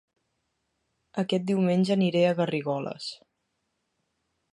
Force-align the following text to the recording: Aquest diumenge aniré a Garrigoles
Aquest 1.23 1.45
diumenge 1.51 1.93
aniré 1.97 2.23
a 2.29 2.33
Garrigoles 2.39 3.11